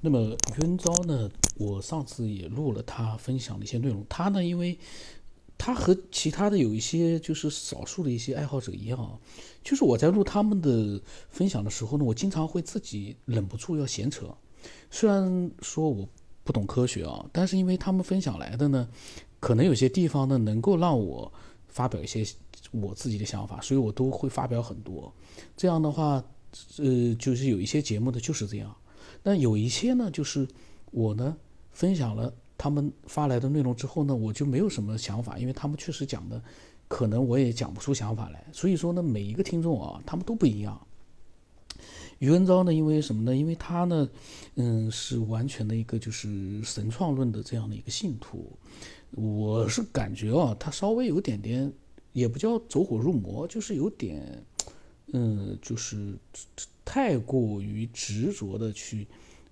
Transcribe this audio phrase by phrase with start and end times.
[0.00, 4.04] 那么于文昭呢，我上次也录了他分享的一些内容。
[4.08, 4.78] 他呢，因为
[5.58, 9.20] 他和其他的有一些就是少数的一些爱好者一样，
[9.62, 14.26] 就是我在录他们的分享的时候呢，我经常会自己忍不住要闲扯。
[14.90, 16.08] 虽然说我
[16.44, 18.88] 不懂科学啊，但是因为他们分享来的呢，
[19.38, 21.30] 可能有些地方呢能够让我
[21.68, 22.26] 发表一些
[22.70, 25.12] 我自己的想法，所以我都会发表很多。
[25.58, 26.24] 这样的话，
[26.78, 28.74] 呃，就是有一些节目的就是这样。
[29.22, 30.46] 那有一些呢，就是
[30.90, 31.36] 我呢
[31.72, 36.42] 分享了他们发来的内容之后呢，我就没有什么想法，因为他们确实讲的，
[36.88, 38.44] 可能我也讲不出想法来。
[38.52, 40.86] 所以说呢，每一个听众啊，他们都不一样。
[42.18, 43.34] 余文昭呢，因为什么呢？
[43.34, 44.08] 因为他呢，
[44.56, 48.52] 嗯，是完全的一个就是神创论的这样的一个信徒。
[49.12, 51.72] 我是感觉啊，他稍微有点点，
[52.12, 54.44] 也不叫走火入魔，就是有点，
[55.14, 56.14] 嗯，就是
[56.90, 59.06] 太过于执着的去，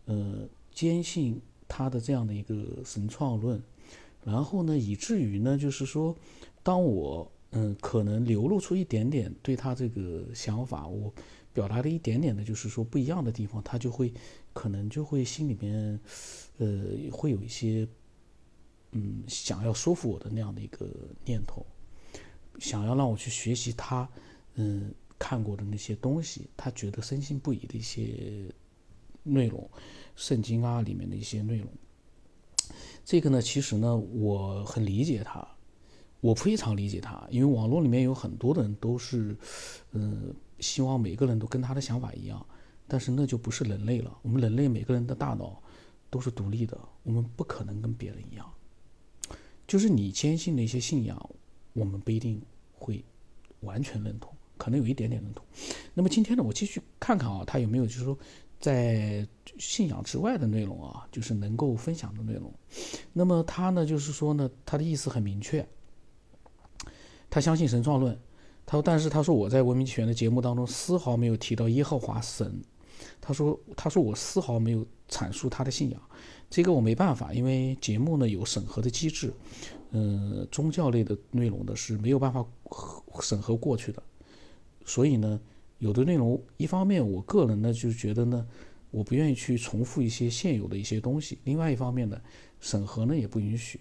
[0.06, 3.62] 呃，坚信他的这样的一个神创论，
[4.24, 6.16] 然后呢，以至于呢，就是说，
[6.64, 11.12] 当我嗯可能流露出一点点对他这个想法，我。
[11.54, 14.12] 表达了一点点的，就是说不一样的地方，他就会
[14.52, 15.98] 可能就会心里面，
[16.58, 17.88] 呃，会有一些，
[18.92, 20.88] 嗯，想要说服我的那样的一个
[21.24, 21.66] 念头，
[22.60, 24.08] 想要让我去学习他，
[24.54, 28.52] 嗯，看过的那些东西，他觉得深信不疑的一些
[29.22, 29.68] 内容，
[30.14, 31.68] 圣经啊里面的一些内容。
[33.04, 35.46] 这个呢，其实呢，我很理解他，
[36.20, 39.36] 我非常理解他，因为网络里面有很多的人都是，
[39.92, 40.34] 嗯。
[40.60, 42.44] 希望每个人都跟他的想法一样，
[42.88, 44.18] 但是那就不是人类了。
[44.22, 45.62] 我们人类每个人的大脑
[46.10, 48.44] 都是独立的，我们不可能跟别人一样。
[49.68, 51.30] 就是你坚信的一些信仰，
[51.74, 53.04] 我们不一定会
[53.60, 55.44] 完全认同，可能有一点点认同。
[55.94, 58.18] 那么今天呢，我继续看看啊，他有没有就是说
[58.60, 59.26] 在
[59.58, 62.52] 信仰之外的内容啊，就是能够分享的内容。
[63.12, 65.66] 那么他呢，就是说呢，他的意思很明确，
[67.30, 68.18] 他相信神创论。
[68.70, 72.62] 他说：“但是他说我在文明起源的节目当中丝毫没有提到耶和华神。
[73.18, 75.98] 他说，他说我丝毫没有阐述他的信仰，
[76.50, 79.32] 这个我没办法，因为节目呢有审核的机制，
[79.92, 82.44] 嗯，宗教类的内容呢是没有办法
[83.22, 84.02] 审核过去的。
[84.84, 85.40] 所以呢，
[85.78, 88.46] 有的内容一方面我个人呢就觉得呢，
[88.90, 92.20] 我不愿意去重复一些现有的一些东西；另外一方面呢，
[92.60, 93.80] 审核呢也不允许。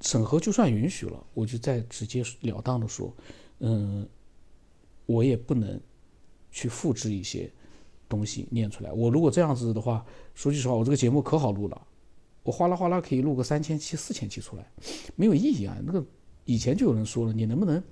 [0.00, 3.14] 审核就算允许了，我就再直截了当的说。”
[3.60, 4.08] 嗯，
[5.06, 5.80] 我也不能
[6.52, 7.50] 去复制一些
[8.08, 8.92] 东西念出来。
[8.92, 11.86] 我如果这样子的话，说句实话，我这个节目可好录了，
[12.44, 14.70] 我哗啦哗啦可以录个三千期、四千期出来，
[15.16, 15.76] 没有意义啊。
[15.84, 16.06] 那个
[16.44, 17.82] 以前就有人说了，你能不能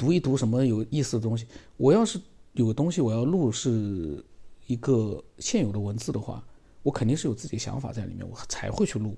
[0.00, 1.46] 读一读什么有意思的东西？
[1.76, 2.18] 我要是
[2.54, 4.24] 有个东西我要录是
[4.66, 6.42] 一个现有的文字的话，
[6.82, 9.14] 我肯定是有自己的想法在里面，我才会去录。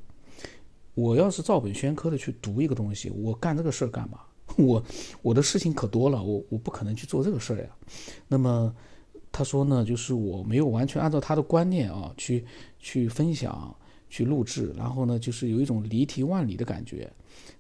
[0.95, 4.19] 我要是照本宣科的去读一个东西，我干这个事儿干嘛？
[4.59, 4.83] 我
[5.23, 7.69] 我的事情可多了，我我不可能去做这个事儿呀。
[8.27, 8.75] 那么
[9.31, 12.45] 他说呢，就是我没有完全按照他的观念啊去
[12.81, 13.73] 去分享、
[14.13, 17.11] 去录制，然后呢，就是有一种离题万里的感觉。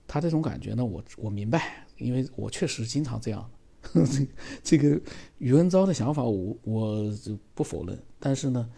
[0.06, 3.50] 他这种感觉呢，我我明白，因为我确实经常这样。
[3.94, 4.28] 这
[4.62, 5.00] 这个
[5.38, 7.18] 余文昭的想法，我我
[7.54, 8.68] 不否认，但是呢，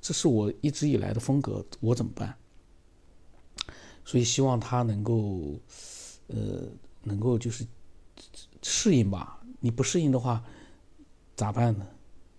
[0.00, 2.34] 这是我一直以来的风格，我怎么办？
[4.04, 5.60] 所以希望他能够，
[6.26, 6.66] 呃。
[7.04, 7.66] 能够就是
[8.62, 10.40] 适应吧，你不适应的话
[11.34, 11.84] 咋办呢？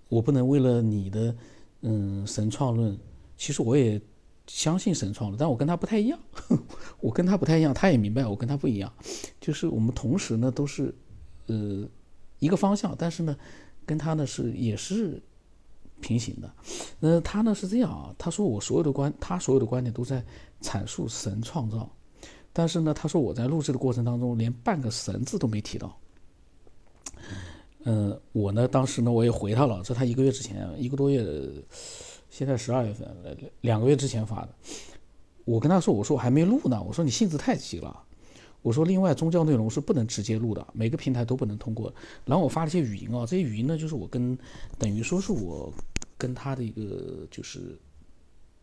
[0.08, 1.36] 我不能为了你的
[1.82, 2.98] 嗯神创论，
[3.36, 4.02] 其实我也
[4.48, 6.20] 相信神创的，但我跟他不太一样，
[7.00, 8.92] 我跟他不太一样，他也明白我跟他不一样，
[9.40, 10.94] 就是我们同时呢都是
[11.48, 11.88] 呃
[12.40, 13.36] 一个方向，但是呢
[13.86, 15.22] 跟他呢是也是
[16.02, 16.54] 平行的。
[17.00, 20.24] 呃，他呢是这样啊，他说我所有的观，他所有的观点都在
[20.62, 21.90] 阐述神创造。
[22.52, 25.98] 但是呢，他说我在录制的过程当中连半个神字都没提到。
[27.86, 31.26] 嗯，我呢当时呢我也回他了，这他一个月之前，一个多月，
[32.34, 33.08] 现在十二月份，
[33.62, 34.50] 两个月之前发的。
[35.46, 38.04] 我跟他说，我说我还没录呢，我说你性子太急了。
[38.64, 41.94] 我说另外宗教内容是不能直接录的，每个平台都不能通过。
[42.26, 44.36] 然后我发了一些语音啊，这些语音呢就是我跟
[44.80, 45.72] 等于说是我
[46.18, 47.78] 跟他的一个就是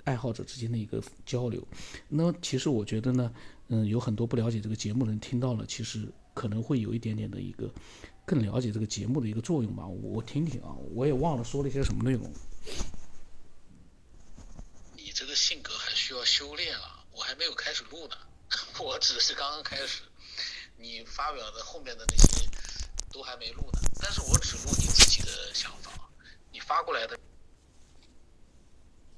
[0.03, 1.63] 爱好者之间的一个交流。
[2.09, 3.33] 那其实我觉得呢。
[3.73, 7.73] 嗯，有很多不了解这个节目的人听到了，其实可能会有一点点的一个
[8.27, 9.87] 更了解这个节目的一个作用吧。
[9.87, 12.29] 我听听啊，我也忘了说了一些什么内容。
[15.21, 18.17] 这个性格还需要修炼啊，我还没有开始录呢，
[18.81, 20.01] 我只是刚刚开始。
[20.79, 22.49] 你发表的后面的那些
[23.13, 25.93] 都还没录呢，但是我只录你自己的想法，
[26.51, 27.19] 你发过来的。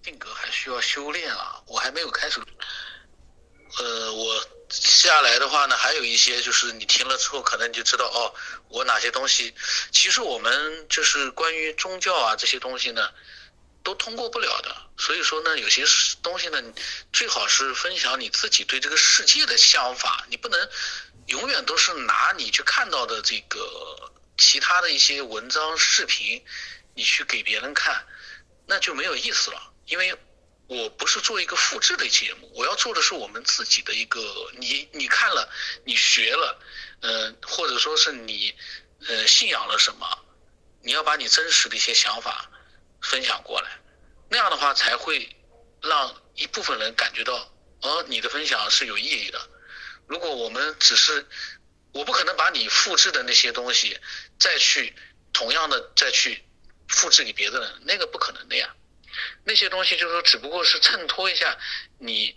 [0.02, 2.42] 性格还需要修炼啊，我还没有开始。
[3.78, 8.34] 呃，我下来的话呢，还有一些就是你听了之后，可能你就知道哦，
[8.66, 9.54] 我哪些东西，
[9.92, 13.08] 其实我们就是关于宗教啊这些东西呢，
[13.82, 14.76] 都通过不了的。
[14.96, 15.84] 所以说呢，有些
[16.22, 16.62] 东西呢，
[17.12, 20.68] 最好是分享你自己对这个世界的想法，你不能
[21.26, 26.44] 永远都是拿你去看到的这个其他的一些文章、视频，
[26.94, 28.06] 你去给别人看，
[28.66, 29.72] 那就没有意思了。
[29.86, 30.14] 因为
[30.68, 34.20] 我不是做一个复制的节目，我要做的是我们自己的一个，
[34.58, 35.50] 你你看了，
[35.84, 36.62] 你学了，
[37.00, 38.54] 呃，或者说是你
[39.08, 40.06] 呃信仰了什么，
[40.82, 42.48] 你要把你真实的一些想法
[43.02, 43.70] 分享过来，
[44.28, 45.36] 那样的话才会
[45.82, 47.52] 让一部分人感觉到，
[47.82, 49.48] 哦，你的分享是有意义的。
[50.06, 51.26] 如果我们只是，
[51.92, 53.98] 我不可能把你复制的那些东西
[54.38, 54.94] 再去
[55.32, 56.42] 同样的再去
[56.88, 58.74] 复制给别的人，那个不可能的呀。
[59.44, 61.58] 那些东西就是说，只不过是衬托一下
[61.98, 62.34] 你，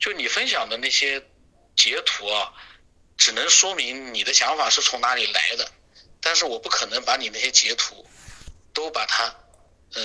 [0.00, 1.24] 就你分享的那些
[1.76, 2.52] 截图啊，
[3.16, 5.70] 只能说明你的想法是从哪里来的，
[6.20, 8.08] 但是我不可能把你那些截图
[8.72, 9.24] 都把它
[9.94, 10.02] 呃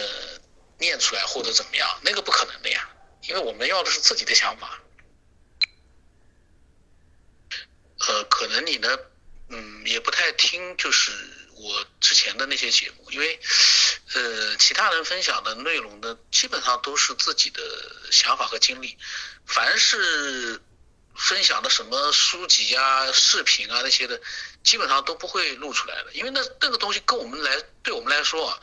[0.80, 2.90] 念出来或者怎么样，那个不可能的呀，
[3.24, 4.80] 因为我们要的是自己的想法。
[8.08, 8.98] 呃，可能你呢，
[9.50, 11.12] 嗯，也不太听，就是
[11.56, 13.40] 我之前的那些节目，因为。
[14.14, 17.62] 呃，其他人分享的内容呢，基本上都是自己的
[18.12, 18.98] 想法和经历。
[19.46, 20.62] 凡是
[21.16, 24.22] 分享的什么书籍啊、视频啊那些的，
[24.64, 28.60] 基本上都不会录出来的，因为那那个东西跟我们来，对我们来说啊，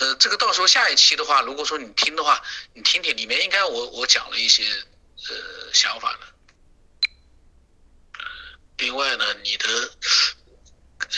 [0.00, 2.42] 呃，这个到时候下一期的话，如果说你听的话，
[2.74, 4.64] 你听听里面应该我我讲了一些
[5.28, 6.20] 呃想法的。
[8.78, 9.68] 另外呢，你的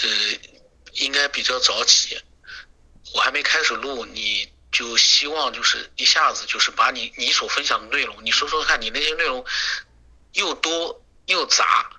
[0.02, 0.08] 呃
[0.92, 2.20] 应该比较着急。
[3.14, 9.44] 我还没开始录，你就希望就是一下子就是把你你所分享的内容，你说说看你那些内容
[10.34, 11.90] 又多又杂，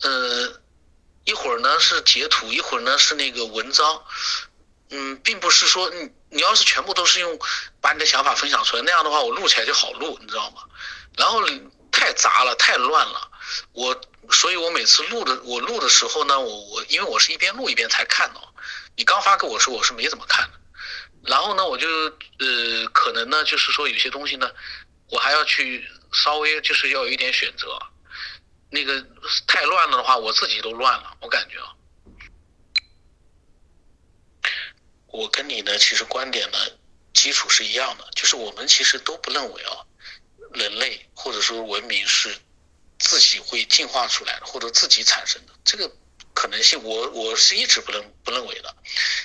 [0.00, 0.60] 呃，
[1.24, 4.02] 一会儿呢是截图，一会儿呢是那个文章，
[4.90, 7.38] 嗯，并不是说你你要是全部都是用
[7.80, 10.62] 把你的想法分享出来，那样的话我录起来就好录，你知道吗？
[11.16, 11.42] 然后
[11.90, 13.30] 太杂了，太乱了，
[13.72, 14.00] 我
[14.30, 18.40] 所以我每次录的我录的时候呢，我我因为我是一边录一边才看的。
[18.96, 20.60] 你刚发给我时，我是没怎么看的，
[21.24, 24.50] 然后呢，我就呃，可能呢，就是说有些东西呢，
[25.08, 27.78] 我还要去稍微就是要有一点选择，
[28.70, 29.06] 那个
[29.46, 31.58] 太乱了的话，我自己都乱了，我感觉，
[35.06, 36.58] 我跟你呢，其实观点呢，
[37.12, 39.84] 基础是一样的，就是我们其实都不认为啊，
[40.52, 42.36] 人类或者说文明是
[42.98, 45.90] 自己会进化出来的，或者自己产生的，这个。
[46.32, 48.74] 可能性，我我是一直不认不认为的，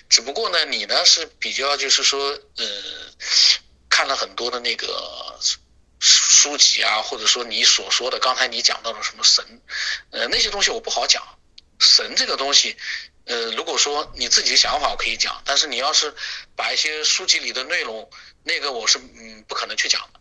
[0.09, 2.19] 只不过呢，你呢是比较就是说，
[2.57, 2.65] 呃，
[3.87, 5.39] 看了很多的那个
[5.99, 9.61] 书籍啊，或者说你所说的刚才你讲到的什么神，
[10.11, 11.21] 呃，那些东西我不好讲。
[11.79, 12.77] 神这个东西，
[13.25, 16.13] 呃，如果说你自己的想法我可以讲，但是你要是
[16.55, 18.09] 把一些书籍里的内容，
[18.43, 20.19] 那个我是嗯不可能去讲的，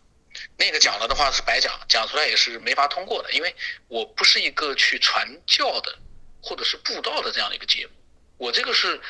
[0.57, 3.55] 那个讲了的话是白讲，讲出来也是没法通过的，因为
[3.87, 5.99] 我不是一个去传教的。
[6.47, 7.93] 或者是布道的这样的一个节目，
[8.37, 9.01] 我这个是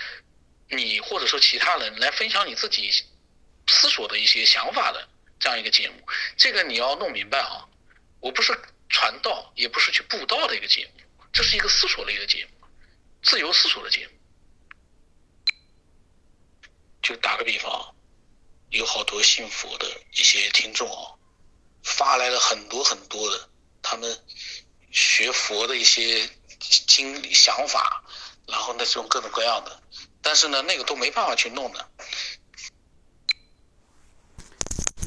[0.69, 2.89] 你或者说其他人来分享你自己
[3.67, 5.05] 思索的一些想法的
[5.39, 5.95] 这样一个节目，
[6.37, 7.67] 这个你要弄明白啊！
[8.19, 8.57] 我不是
[8.89, 12.67] 传道，也不是去布道的一个节目，这是一个思索类的节目，
[13.23, 14.13] 自由思索的节目。
[17.01, 17.95] 就打个比方，
[18.69, 21.13] 有好多信佛的一些听众啊，
[21.83, 23.49] 发来了很多很多的
[23.81, 24.23] 他们
[24.91, 26.29] 学佛的一些。
[26.87, 28.03] 经历、想法，
[28.47, 29.83] 然后那种各种各样的，
[30.21, 31.89] 但是呢，那个都没办法去弄的。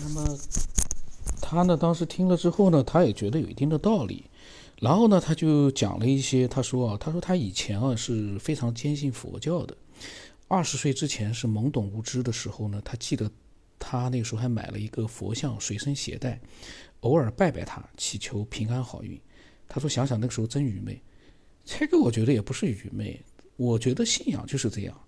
[0.08, 0.38] 那么
[1.40, 4.24] 他呢，当时听了之后呢，他也觉得有一定的道理，
[4.80, 9.76] 然后呢，他就讲了一些，他说啊，他说他以前啊是非常坚信佛教的，
[10.46, 13.30] 二十岁之前是懵懂无知的时候呢，他记得
[13.78, 16.40] 他那个时候还买了一个佛像随身携带，
[17.00, 19.20] 偶尔拜拜他，祈求平安好运。
[19.68, 20.98] 他说想想那个时候真愚昧。
[21.64, 23.20] 这个我觉得也不是愚昧，
[23.56, 24.98] 我觉得信仰就是这样。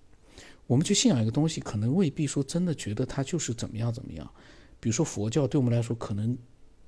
[0.66, 4.30] 我们去信仰一个东西，可能未必说真的觉得它就是怎么样怎么样。
[4.80, 6.37] 比如说佛教，对我们来说，可能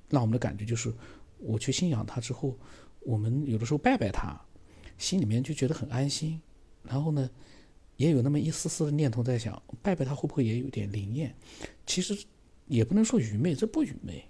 [0.09, 0.91] 让我们的感觉就是，
[1.37, 2.57] 我去信仰它之后，
[3.01, 4.39] 我们有的时候拜拜它，
[4.97, 6.41] 心里面就觉得很安心。
[6.83, 7.29] 然后呢，
[7.97, 11.33] 也有那么一丝丝的念头在想，拜拜它会不会也有点灵验？
[11.85, 12.17] 其实
[12.67, 14.23] 也不能说愚昧，这不愚昧。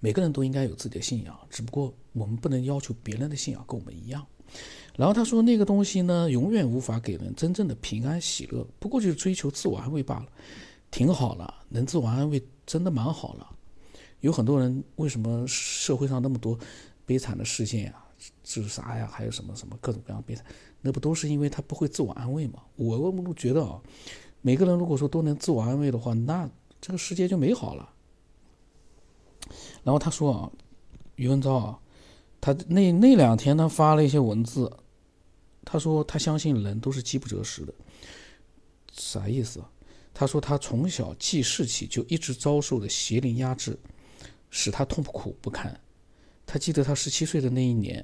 [0.00, 4.26] 每个人都应该有自己的信仰，只不过我们不能要求别人的信仰跟我们一样。
[4.96, 10.26] 然后他说，那个东西呢，永远无法给人真正的平安喜乐，不过就是追求自我安慰罢了。
[10.90, 13.50] 挺好了，能自我安慰真的蛮好了。
[14.20, 16.58] 有很多人为什么社会上那么多
[17.04, 18.04] 悲惨的事件呀，
[18.42, 20.44] 自杀呀，还有什么什么各种各样悲惨，
[20.80, 22.62] 那不都是因为他不会自我安慰吗？
[22.76, 23.80] 我我觉得啊，
[24.40, 26.48] 每个人如果说都能自我安慰的话，那
[26.80, 27.92] 这个世界就美好了。
[29.84, 30.50] 然后他说啊，
[31.16, 31.78] 余文昭啊，
[32.40, 34.72] 他那那两天他发了一些文字，
[35.64, 37.74] 他说他相信人都是饥不择食的，
[38.92, 39.62] 啥意思？
[40.16, 43.78] 他说他从小记事起就一直遭受的邪灵压制。
[44.48, 45.78] 使他痛苦不堪。
[46.46, 48.02] 他记得他十七岁的那一年，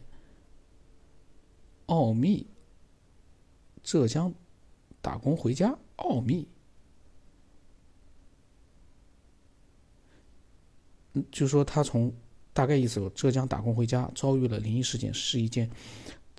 [1.86, 2.46] 奥秘。
[3.82, 4.32] 浙江
[5.00, 6.46] 打工回家，奥秘。
[11.14, 12.12] 嗯，就说他从
[12.52, 15.70] 大概意思说，浙江打工回家，遭遇了灵异事件，是一件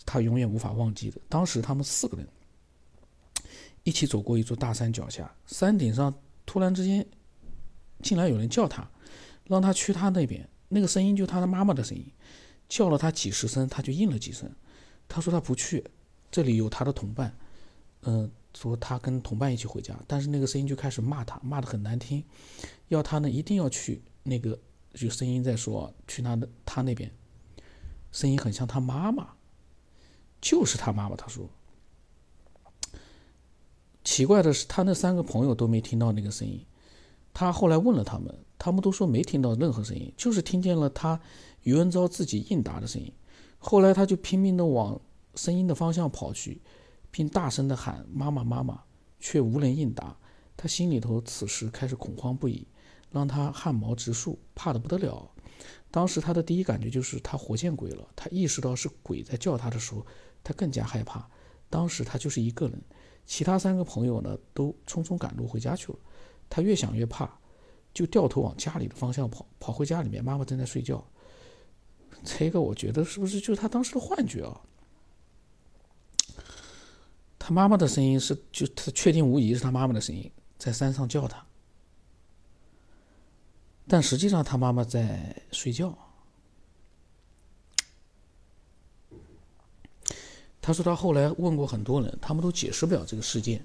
[0.06, 1.20] 他永远无法忘记的。
[1.28, 2.28] 当时他们四个人
[3.84, 6.14] 一起走过一座大山脚下，山顶上
[6.46, 7.06] 突然之间，
[8.02, 8.90] 竟然有人叫他。
[9.46, 12.10] 让他去他那边，那个声音就他的妈妈的声音，
[12.70, 14.50] 叫了他几十声，他就应了几声。
[15.10, 15.84] 他说他不去，
[16.32, 17.36] 这里有他的同伴，
[18.04, 20.00] 嗯，说他跟同伴一起回家。
[20.08, 22.24] 但是那个声音就开始骂他，骂的很难听，
[22.88, 24.58] 要他呢一定要去那个，
[24.94, 27.12] 就声音在说去他的他那边，
[28.14, 29.28] 声音很像他妈妈，
[30.40, 31.18] 就是他妈妈。
[31.18, 31.50] 他说，
[34.04, 36.66] 奇怪的是，他那三个朋友都没听到那个声音。
[37.34, 38.34] 他后来问了他们。
[38.60, 41.20] 他们都说没听到任何声音，就是听见了他
[41.64, 43.12] 余文昭自己应答的声音。
[43.58, 45.02] 后来他就拼命的往
[45.36, 46.62] 声音的方向跑去，
[47.12, 48.82] 并大声的喊“妈妈，妈妈”，
[49.20, 50.16] 却无人应答。
[50.56, 52.66] 他心里头此时开始恐慌不已，
[53.12, 55.30] 让他汗毛直竖，怕得不得了。
[55.92, 58.08] 当时他的第一感觉就是他活见鬼了。
[58.16, 60.06] 他意识到是鬼在叫他的时候，
[60.42, 61.30] 他更加害怕。
[61.70, 62.82] 当时他就是一个人，
[63.26, 65.98] 其他三个朋友呢都匆匆赶路回家去了。
[66.50, 67.30] 他越想越怕。
[67.94, 71.06] 就掉头往家里的方向跑，跑回家里面，妈妈正在睡觉。
[72.24, 74.62] 这个我觉得是不是就是他当时的幻觉啊？
[77.38, 81.46] 他妈妈的声音是，就他确定无疑是他妈妈的声音，在山上叫他。
[83.88, 85.96] 但实际上他妈妈在睡觉。
[90.66, 93.64] 他说他后来问过很多人，他们都解释不了这个事件，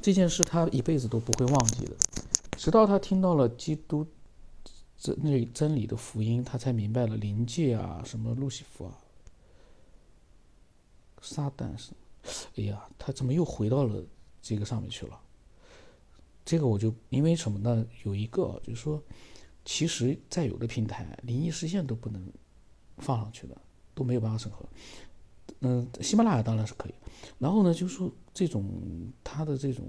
[0.00, 1.96] 这件事他一辈子都不会忘记的。
[2.56, 4.06] 直到他听到了基督
[4.96, 8.96] 真那真理的福音，他才明白了灵界啊，什么路西弗啊、
[11.20, 11.90] 撒旦是，
[12.54, 14.00] 哎呀，他怎么又回到了
[14.40, 15.20] 这个上面去了？
[16.44, 17.84] 这个我就因为什么呢？
[18.04, 19.02] 有一个就是说，
[19.64, 22.24] 其实在有的平台，灵异事件都不能
[22.98, 23.60] 放上去的，
[23.96, 24.64] 都没有办法审核。
[25.60, 26.94] 嗯，喜马拉雅当然是可以。
[27.38, 28.64] 然后呢，就是说这种
[29.22, 29.84] 他的这种。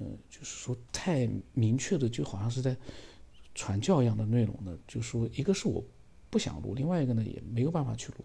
[0.00, 2.76] 嗯，就是说太明确的，就好像是在
[3.54, 4.76] 传教一样的内容呢。
[4.88, 5.84] 就是说，一个是我
[6.28, 8.24] 不想录，另外一个呢也没有办法去录。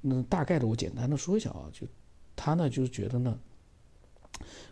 [0.00, 1.86] 那大概的我简单的说一下啊，就
[2.36, 3.38] 他呢就是觉得呢，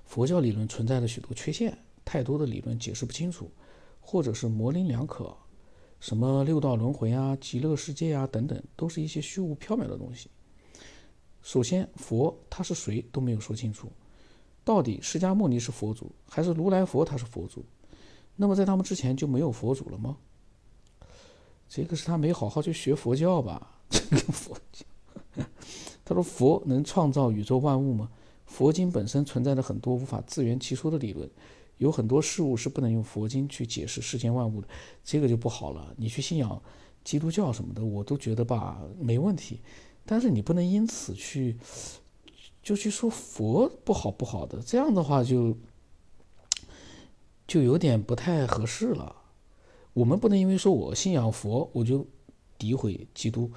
[0.05, 3.51] 佛教理论存在着许多缺陷，太多的理论解释不清楚，
[4.01, 5.37] 或者是模棱两可，
[6.01, 10.31] 什么六道轮回啊、极乐世界啊等等，都是一些虚无缥缈的东西。
[11.49, 13.91] 首先，佛他是谁都没有说清楚。
[14.67, 17.03] 到底释迦牟尼是佛祖还是如来佛？
[17.03, 17.65] 他是佛祖，
[18.37, 20.19] 那么在他们之前就没有佛祖了吗？
[21.67, 23.81] 这个是他没好好去学佛教吧？
[23.89, 24.85] 这个佛教，
[26.05, 28.11] 他说佛能创造宇宙万物吗？
[28.45, 31.27] 佛经本身存在着很多无法自圆其说的理论，
[31.79, 34.69] 有很多事物是不能用佛经去解释世间万物的，
[35.03, 35.95] 这个就不好了。
[35.97, 36.63] 你去信仰
[37.05, 39.63] 基督教什么的，我都觉得吧没问题，
[40.09, 41.59] 但是你不能因此去。
[42.61, 45.57] 就去说佛不好不好的，这样的话就
[47.47, 49.17] 就有点不太合适了。
[49.95, 52.07] 我们不能因为说我信仰佛，我就
[52.59, 53.51] 诋毁基督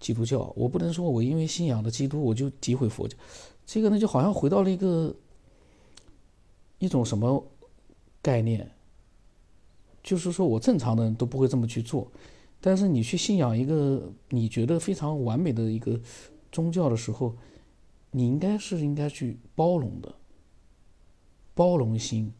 [0.00, 3.16] 基督教；我不能说我因为信仰的基督，我就诋毁佛教。
[3.64, 5.14] 这个呢，就好像回到了一个
[6.80, 7.46] 一种什么
[8.20, 8.68] 概念，
[10.02, 12.10] 就是说我正常的人都不会这么去做，
[12.60, 16.00] 但是你去信仰一个你觉得非常完美的一个
[16.50, 17.36] 宗教的时候。
[18.10, 20.10] 你应该是应该去包容的，
[21.54, 22.32] 包容心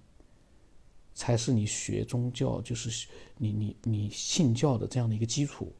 [1.12, 3.06] 才是你学宗教，就是
[3.36, 5.70] 你你你信教的这样的一个基础。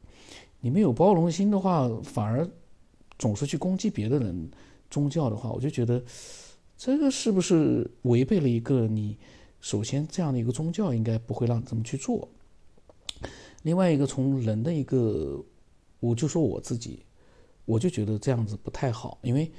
[0.61, 2.47] 你没有包容心的话，反而
[3.17, 4.51] 总是去攻击别的人
[4.91, 6.01] 宗教的话，我就觉得
[6.77, 9.17] 这个是不是违背了一个你
[9.59, 12.29] 首先这样的一个宗教应该不会让这么去做。
[13.63, 15.43] 另外一个从人的一个，
[15.99, 17.05] 我就说我自己，
[17.65, 19.51] 我就觉得这样子不太好，因为。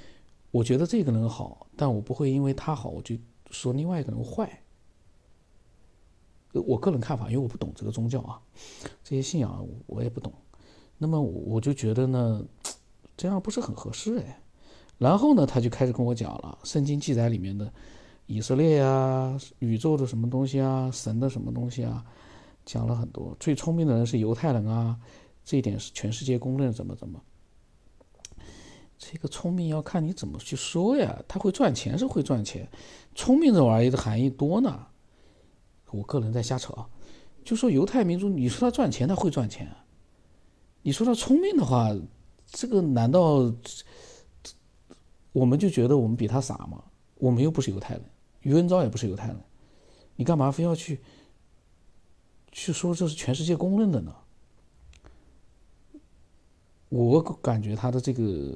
[0.52, 3.14] 我觉得这个人好，但我不会因为他好，我就
[3.52, 4.50] 说另外一个人坏。
[6.52, 8.42] 我个人看法，因为我不懂这个宗教啊，
[9.04, 10.32] 这些信仰我也不懂。
[10.98, 12.44] 那么我就觉得呢，
[13.16, 14.42] 这样不是很合适哎。
[14.98, 17.72] 然后呢，他就开始跟我讲了圣经记载里面的
[18.26, 22.04] 以色列呀、宇宙的什么东西啊、神的什么东西啊，
[22.70, 23.36] 讲了很多。
[23.40, 24.96] 最聪明的人是犹太人啊，
[25.44, 27.20] 这一点是全世界公认，怎么怎么。
[28.96, 31.20] 这个聪明要看你怎么去说呀。
[31.26, 32.70] 他会赚钱是会赚钱，
[33.16, 34.86] 聪明这玩意的含义多呢。
[35.90, 36.88] 我个人在瞎扯啊，
[37.44, 39.68] 就说犹太民族，你说他赚钱，他会赚钱。
[40.82, 41.90] 你说他聪明的话，
[42.46, 43.52] 这个难道
[45.32, 46.84] 我们就觉得我们比他傻吗？
[47.16, 48.04] 我们又不是犹太人，
[48.42, 49.36] 余文昭也不是犹太人，
[50.14, 51.00] 你干嘛非要去
[52.52, 54.14] 去说这是全世界公认的呢？
[56.88, 58.52] 我感觉他的这个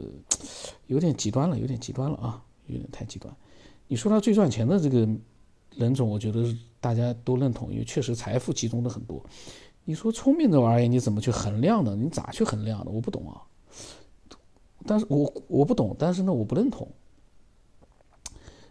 [0.88, 3.32] 有点极端了，有点极端了啊，有点太极端。
[3.86, 5.08] 你说他最赚钱的这个
[5.76, 9.24] 人种，我觉得大家都认同，因为确实财富集中的很多。
[9.84, 11.94] 你说聪明这玩意儿，你怎么去衡量呢？
[11.94, 12.90] 你咋去衡量的？
[12.90, 13.42] 我不懂啊。
[14.86, 16.90] 但是我我不懂，但是呢，我不认同。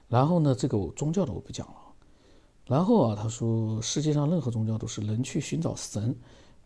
[0.10, 1.76] 然后呢，这个宗教的我不讲了。
[2.66, 6.16] 然后啊，他说世界上任何宗教都是人去寻找神，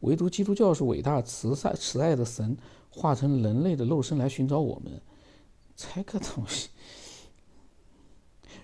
[0.01, 2.55] 唯独基督教是伟大慈善慈爱的神
[2.89, 5.01] 化成人类的肉身来寻找我们。
[5.75, 6.69] 猜个东西！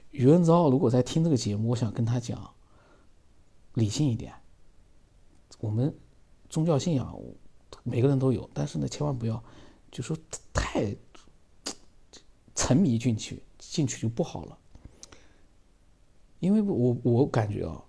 [0.09, 2.53] 余文昭如果在听这个节目，我想跟他讲，
[3.73, 4.33] 理性一点。
[5.59, 5.95] 我们
[6.49, 7.15] 宗教信仰
[7.83, 9.43] 每个人都有，但是呢，千万不要
[9.91, 10.17] 就说
[10.51, 10.95] 太
[12.55, 14.57] 沉迷进去，进去就不好了。
[16.43, 17.81] 因为我我感觉啊，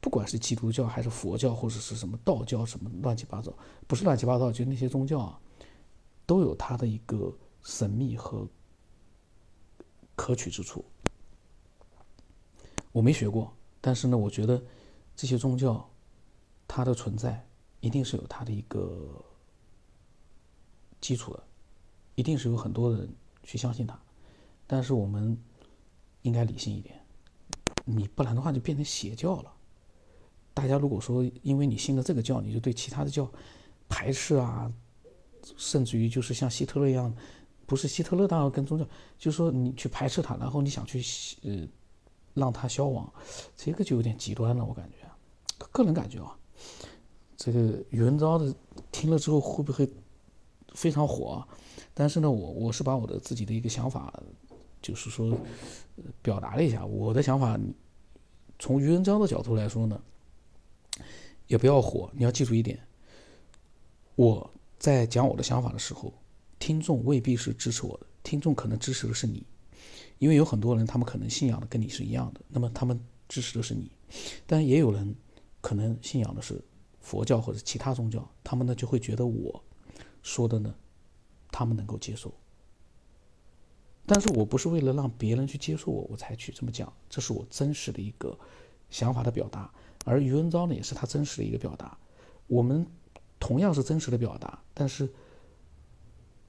[0.00, 3.52] 不管是基督教还是佛教或者是什么道教什么乱七八糟，
[3.88, 5.40] 不是乱七八糟，就那些宗教啊，
[6.24, 8.48] 都有它的一个神秘和
[10.14, 10.84] 可取之处。
[12.92, 14.62] 我没学过，但是呢，我觉得
[15.16, 15.84] 这些宗教。
[16.70, 17.42] 它的存在
[17.80, 19.24] 一定是有它的一个
[21.00, 21.42] 基础的，
[22.14, 23.08] 一定是有很多人
[23.42, 23.98] 去相信它，
[24.66, 25.34] 但是我们
[26.20, 26.97] 应该理性一点，
[27.88, 29.52] 你不然的话就变成邪教了。
[30.52, 33.30] 大家如果说因为你信了这个教，你就对其他的教
[33.88, 34.70] 排斥啊，
[35.56, 37.14] 甚至于就是像希特勒一样，
[37.64, 38.84] 不是希特勒当然跟宗教，
[39.16, 41.02] 就是说你去排斥他，然后你想去
[41.42, 41.66] 呃
[42.34, 43.10] 让他消亡，
[43.56, 46.36] 这个就有点极端了，我感觉，个人感觉啊。
[47.36, 48.52] 这个宇文昭的
[48.90, 49.88] 听了之后会不会
[50.74, 51.46] 非常火？
[51.94, 54.12] 但是呢，我我是把我的自己的一个想法，
[54.88, 55.38] 就是说
[56.22, 57.60] 表达了一下我的想法。
[58.58, 60.00] 从宇文章的角度来说呢，
[61.46, 62.10] 也不要火。
[62.14, 62.80] 你要记住一点，
[64.16, 66.12] 我在讲我的想法的时候，
[66.58, 69.46] 听众未必是支持我的，听众可能支持的是你，
[70.18, 72.98] 因为有很多人他们可能信仰的跟你是一样的，那么他们
[73.28, 73.92] 支持的是你，
[74.46, 75.14] 但也有人。
[75.60, 76.64] 可能信仰的是
[77.00, 79.60] 佛教或者其他宗教，他们呢就会觉得我
[80.22, 80.72] 说的呢，
[81.50, 82.32] 他们能够接受。
[84.08, 88.36] 但是我不是为了让别人去接受我，我才去这么讲，这是我真实的一个
[88.88, 89.70] 想法的表达。
[90.06, 91.98] 而余文昭呢，也是他真实的一个表达。
[92.46, 92.86] 我们
[93.38, 95.12] 同样是真实的表达，但是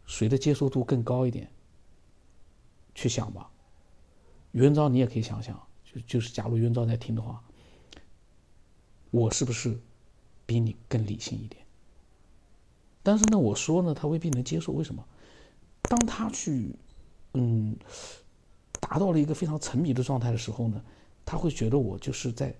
[0.05, 1.51] 谁的接受度更高一点？
[2.95, 3.51] 去想吧。
[4.53, 7.43] 余文昭，你也可以想想，就就是假如余文昭在听的话。
[9.11, 9.79] 我是不是
[10.45, 11.65] 比你更理性一点？
[13.03, 14.71] 但是呢，我说呢，他未必能接受。
[14.71, 15.03] 为什么？
[15.81, 16.75] 当他去，
[17.33, 17.75] 嗯，
[18.79, 20.83] 达到了一个非常沉迷的状态的时候呢，
[21.25, 22.53] 他会觉得我就是在，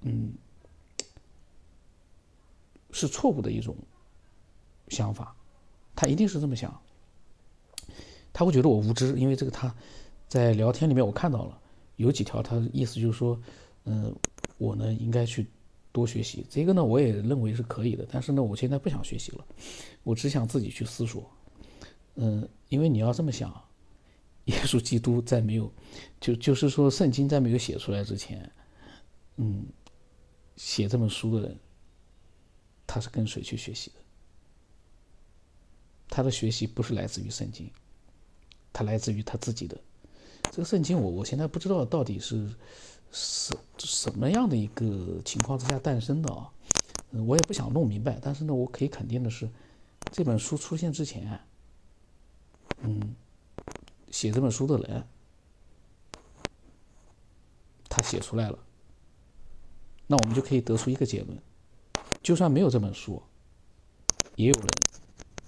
[0.00, 0.32] 嗯，
[2.90, 3.76] 是错误的一种
[4.88, 5.34] 想法。
[5.94, 6.80] 他一定是这么想。
[8.32, 9.74] 他会觉得我无知，因为这个他
[10.28, 11.58] 在聊天里面我看到了
[11.96, 13.40] 有几条，他的意思就是说，
[13.84, 14.14] 嗯。
[14.58, 15.44] 我呢，应该去
[15.90, 16.46] 多学习。
[16.48, 18.06] 这个呢，我也认为是可以的。
[18.08, 19.44] 但是呢，我现在不想学习了，
[20.04, 21.28] 我只想自己去思索。
[22.14, 23.52] 嗯，因为你要这么想，
[24.46, 25.70] 耶稣基督在没有，
[26.20, 28.50] 就就是说，圣经在没有写出来之前，
[29.36, 29.66] 嗯，
[30.56, 31.60] 写这本书的人，
[32.86, 33.96] 他是跟谁去学习的？
[36.08, 37.70] 他的学习不是来自于圣经，
[38.72, 39.78] 他来自于他自己的。
[40.50, 42.48] 这个圣经，我我现在不知道到底是。
[43.14, 46.50] 什什么样的一个情况之下诞生的啊？
[47.10, 48.18] 嗯，我也不想弄明白。
[48.22, 49.46] 但是呢，我可以肯定的是，
[50.10, 51.38] 这本书出现之前，
[52.82, 53.14] 嗯，
[54.10, 55.06] 写这本书的人，
[57.88, 58.58] 他写出来了，
[60.06, 61.36] 那我们就可以得出一个结论：
[62.22, 63.22] 就算没有这本书，
[64.36, 64.68] 也有人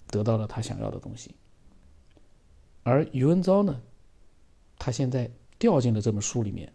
[0.09, 1.35] 得到了他想要的东西。
[2.83, 3.81] 而余文昭呢，
[4.79, 6.73] 他现在掉进了这本书里面。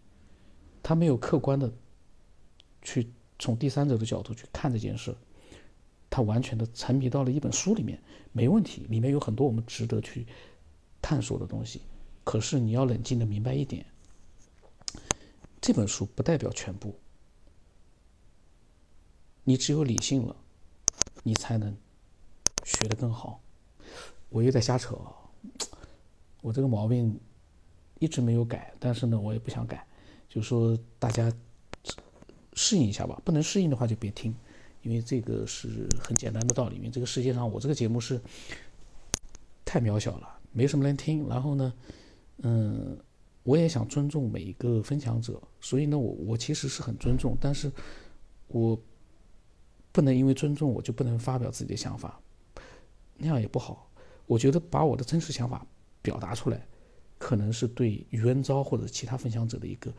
[0.82, 1.70] 他没有客观的
[2.80, 5.14] 去从第三者的角度去看这件事，
[6.08, 10.26] 他完全的沉迷到了一本书里面，没问题，里面有很多我们值得去
[11.00, 11.80] 探索的东西。
[12.24, 13.84] 可是你要冷静的明白一点，
[15.60, 16.94] 这本书不代表全部。
[19.42, 20.36] 你只有理性了，
[21.22, 21.76] 你才能
[22.64, 23.40] 学得更好。
[24.28, 24.96] 我又在瞎扯！
[26.40, 27.18] 我这个毛病
[27.98, 29.84] 一直没有改，但是呢，我也不想改。
[30.28, 31.32] 就说大家
[32.52, 34.32] 适应一下吧，不能适应的话就别听，
[34.82, 36.76] 因为这个是很简单的道理。
[36.76, 38.20] 因为这个世界上，我这个节目是
[39.64, 41.26] 太渺小了，没什么人听。
[41.28, 41.72] 然后呢，
[42.38, 42.98] 嗯，
[43.42, 47.70] 我也想尊重每一个分享者，所以呢，我我其实是很尊重，但是
[48.48, 48.80] 我。
[49.92, 52.20] 不能因为尊重我就不能发表自己的想法，
[53.16, 53.90] 那样也不好。
[54.24, 55.66] 我觉得把我的真实想法
[56.00, 56.64] 表达出来，
[57.18, 59.92] 可能是对余文昭或者其他分享者的一个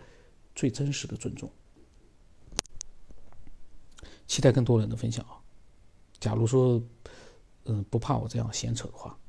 [0.56, 1.52] 最真实的尊重。
[4.28, 5.36] 期待更多人的分享啊！
[6.22, 6.82] 假如说，
[7.66, 9.20] 嗯，不怕我这样闲扯的话。